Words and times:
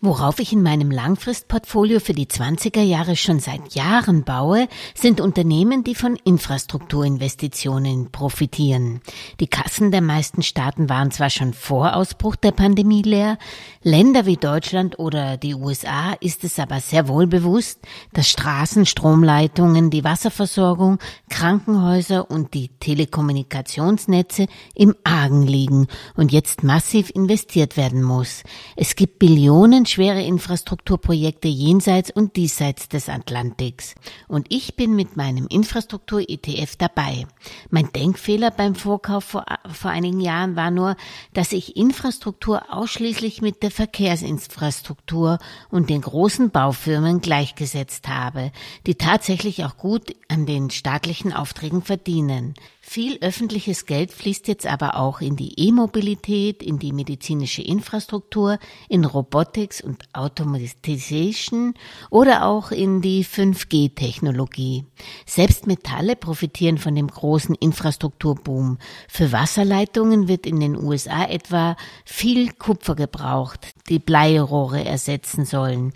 Worauf 0.00 0.38
ich 0.38 0.52
in 0.52 0.62
meinem 0.62 0.92
Langfristportfolio 0.92 1.98
für 1.98 2.12
die 2.12 2.26
20er 2.26 2.82
Jahre 2.82 3.16
schon 3.16 3.40
seit 3.40 3.74
Jahren 3.74 4.22
baue, 4.22 4.68
sind 4.94 5.20
Unternehmen, 5.20 5.82
die 5.82 5.96
von 5.96 6.14
Infrastrukturinvestitionen 6.14 8.12
profitieren. 8.12 9.00
Die 9.40 9.48
Kassen 9.48 9.90
der 9.90 10.00
meisten 10.00 10.42
Staaten 10.42 10.88
waren 10.88 11.10
zwar 11.10 11.30
schon 11.30 11.52
vor 11.52 11.96
Ausbruch 11.96 12.36
der 12.36 12.52
Pandemie 12.52 13.02
leer, 13.02 13.38
Länder 13.82 14.24
wie 14.24 14.36
Deutschland 14.36 15.00
oder 15.00 15.36
die 15.36 15.56
USA 15.56 16.12
ist 16.20 16.44
es 16.44 16.60
aber 16.60 16.78
sehr 16.78 17.08
wohl 17.08 17.26
bewusst, 17.26 17.80
dass 18.12 18.28
Straßen, 18.28 18.86
Stromleitungen, 18.86 19.90
die 19.90 20.04
Wasserversorgung, 20.04 21.00
Krankenhäuser 21.28 22.30
und 22.30 22.54
die 22.54 22.68
Telekommunikationsnetze 22.78 24.46
im 24.76 24.94
Argen 25.02 25.42
liegen 25.42 25.88
und 26.14 26.30
jetzt 26.30 26.62
massiv 26.62 27.10
investiert 27.10 27.76
werden 27.76 28.04
muss. 28.04 28.44
Es 28.76 28.94
gibt 28.94 29.18
Billionen 29.18 29.86
schwere 29.90 30.22
Infrastrukturprojekte 30.22 31.48
jenseits 31.48 32.10
und 32.10 32.36
diesseits 32.36 32.88
des 32.88 33.08
Atlantiks. 33.08 33.94
Und 34.28 34.46
ich 34.50 34.76
bin 34.76 34.94
mit 34.94 35.16
meinem 35.16 35.46
Infrastruktur-ETF 35.48 36.76
dabei. 36.76 37.26
Mein 37.70 37.92
Denkfehler 37.92 38.50
beim 38.50 38.74
Vorkauf 38.74 39.24
vor, 39.24 39.46
vor 39.72 39.90
einigen 39.90 40.20
Jahren 40.20 40.56
war 40.56 40.70
nur, 40.70 40.96
dass 41.34 41.52
ich 41.52 41.76
Infrastruktur 41.76 42.74
ausschließlich 42.74 43.42
mit 43.42 43.62
der 43.62 43.70
Verkehrsinfrastruktur 43.70 45.38
und 45.70 45.90
den 45.90 46.02
großen 46.02 46.50
Baufirmen 46.50 47.20
gleichgesetzt 47.20 48.08
habe, 48.08 48.52
die 48.86 48.96
tatsächlich 48.96 49.64
auch 49.64 49.76
gut 49.76 50.14
an 50.28 50.46
den 50.46 50.70
staatlichen 50.70 51.32
Aufträgen 51.32 51.82
verdienen. 51.82 52.54
Viel 52.90 53.18
öffentliches 53.20 53.84
Geld 53.84 54.12
fließt 54.12 54.48
jetzt 54.48 54.66
aber 54.66 54.96
auch 54.96 55.20
in 55.20 55.36
die 55.36 55.52
E-Mobilität, 55.60 56.62
in 56.62 56.78
die 56.78 56.94
medizinische 56.94 57.60
Infrastruktur, 57.60 58.58
in 58.88 59.04
Robotics 59.04 59.82
und 59.82 60.04
Automatization 60.14 61.74
oder 62.08 62.46
auch 62.46 62.70
in 62.70 63.02
die 63.02 63.26
5G-Technologie. 63.26 64.86
Selbst 65.26 65.66
Metalle 65.66 66.16
profitieren 66.16 66.78
von 66.78 66.94
dem 66.94 67.08
großen 67.08 67.54
Infrastrukturboom. 67.56 68.78
Für 69.06 69.32
Wasserleitungen 69.32 70.26
wird 70.26 70.46
in 70.46 70.58
den 70.58 70.74
USA 70.74 71.26
etwa 71.26 71.76
viel 72.06 72.54
Kupfer 72.54 72.94
gebraucht, 72.94 73.68
die 73.90 73.98
Bleirohre 73.98 74.82
ersetzen 74.82 75.44
sollen. 75.44 75.92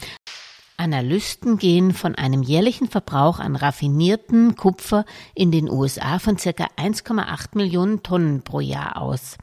Analysten 0.82 1.58
gehen 1.58 1.92
von 1.92 2.16
einem 2.16 2.42
jährlichen 2.42 2.88
Verbrauch 2.88 3.38
an 3.38 3.56
raffinierten 3.56 4.56
Kupfer 4.56 5.04
in 5.34 5.52
den 5.52 5.70
USA 5.70 6.18
von 6.18 6.36
ca. 6.36 6.50
1,8 6.50 7.50
Millionen 7.54 8.02
Tonnen 8.02 8.42
pro 8.42 8.60
Jahr 8.60 9.00
aus. 9.00 9.38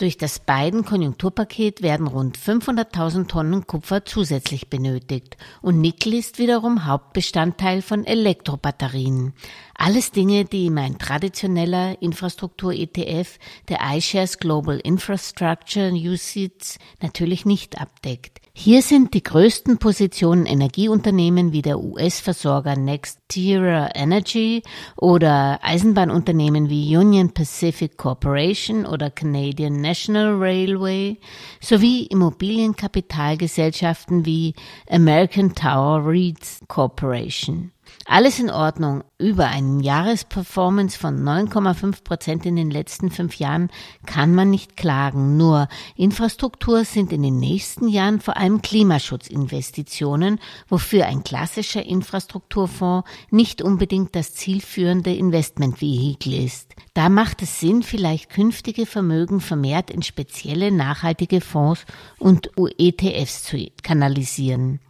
Durch 0.00 0.16
das 0.16 0.38
Biden-Konjunkturpaket 0.38 1.82
werden 1.82 2.06
rund 2.06 2.38
500.000 2.38 3.28
Tonnen 3.28 3.66
Kupfer 3.66 4.06
zusätzlich 4.06 4.70
benötigt 4.70 5.36
und 5.60 5.82
Nickel 5.82 6.14
ist 6.14 6.38
wiederum 6.38 6.86
Hauptbestandteil 6.86 7.82
von 7.82 8.06
Elektrobatterien. 8.06 9.34
Alles 9.74 10.10
Dinge, 10.10 10.46
die 10.46 10.70
mein 10.70 10.96
traditioneller 10.96 12.00
Infrastruktur-ETF, 12.00 13.38
der 13.68 13.80
iShares 13.94 14.38
Global 14.38 14.78
Infrastructure 14.78 15.90
UCITS, 15.90 16.78
natürlich 17.02 17.44
nicht 17.44 17.78
abdeckt. 17.78 18.40
Hier 18.52 18.82
sind 18.82 19.14
die 19.14 19.22
größten 19.22 19.78
Positionen 19.78 20.44
Energieunternehmen 20.44 21.52
wie 21.52 21.62
der 21.62 21.80
US-Versorger 21.80 22.76
NextEra 22.76 23.88
Energy 23.94 24.62
oder 24.96 25.60
Eisenbahnunternehmen 25.62 26.68
wie 26.68 26.94
Union 26.94 27.32
Pacific 27.32 27.96
Corporation 27.96 28.84
oder 28.84 29.10
Canadian 29.10 29.80
National 29.90 30.38
Railway 30.38 31.18
sowie 31.60 32.06
Immobilienkapitalgesellschaften 32.06 34.24
wie 34.24 34.54
American 34.88 35.52
Tower 35.52 36.06
REITs 36.06 36.60
Corporation. 36.68 37.72
Alles 38.06 38.38
in 38.38 38.50
Ordnung. 38.50 39.02
Über 39.18 39.48
einen 39.48 39.80
Jahresperformance 39.80 40.96
von 40.96 41.24
9,5 41.24 42.04
Prozent 42.04 42.46
in 42.46 42.54
den 42.54 42.70
letzten 42.70 43.10
fünf 43.10 43.34
Jahren 43.34 43.68
kann 44.06 44.32
man 44.32 44.50
nicht 44.50 44.76
klagen. 44.76 45.36
Nur 45.36 45.66
Infrastruktur 45.96 46.84
sind 46.84 47.12
in 47.12 47.22
den 47.22 47.38
nächsten 47.38 47.88
Jahren 47.88 48.20
vor 48.20 48.36
allem 48.36 48.62
Klimaschutzinvestitionen, 48.62 50.38
wofür 50.68 51.06
ein 51.06 51.24
klassischer 51.24 51.84
Infrastrukturfonds 51.84 53.10
nicht 53.30 53.60
unbedingt 53.60 54.14
das 54.14 54.34
zielführende 54.34 55.12
Investmentvehikel 55.12 56.44
ist. 56.44 56.76
Da 56.94 57.08
macht 57.08 57.42
es 57.42 57.60
Sinn, 57.60 57.82
vielleicht 57.82 58.30
künftige 58.30 58.84
Vermögen 58.84 59.40
vermehrt 59.40 59.90
in 59.90 60.02
spezielle 60.02 60.72
nachhaltige 60.72 61.40
Fonds 61.40 61.84
und 62.18 62.50
ETFs 62.78 63.44
zu 63.44 63.70
kanalisieren. 63.82 64.80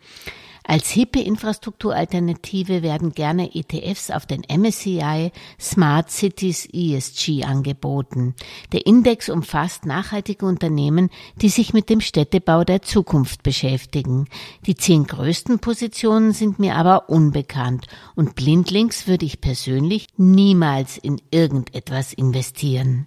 Als 0.64 0.90
hippe 0.90 1.20
Infrastrukturalternative 1.20 2.82
werden 2.82 3.12
gerne 3.12 3.54
ETFs 3.54 4.10
auf 4.10 4.26
den 4.26 4.42
MSCI 4.48 5.32
Smart 5.58 6.10
Cities 6.10 6.68
ESG 6.72 7.44
angeboten. 7.44 8.34
Der 8.72 8.86
Index 8.86 9.28
umfasst 9.28 9.86
nachhaltige 9.86 10.46
Unternehmen, 10.46 11.10
die 11.36 11.48
sich 11.48 11.72
mit 11.72 11.88
dem 11.90 12.00
Städtebau 12.00 12.64
der 12.64 12.82
Zukunft 12.82 13.42
beschäftigen. 13.42 14.26
Die 14.66 14.74
zehn 14.74 15.06
größten 15.06 15.58
Positionen 15.58 16.32
sind 16.32 16.58
mir 16.58 16.76
aber 16.76 17.08
unbekannt 17.08 17.86
und 18.14 18.34
blindlings 18.34 19.06
würde 19.06 19.26
ich 19.26 19.40
persönlich 19.40 20.08
niemals 20.16 20.98
in 20.98 21.20
irgendetwas 21.30 22.12
investieren. 22.12 23.06